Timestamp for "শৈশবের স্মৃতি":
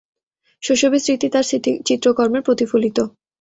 0.63-1.27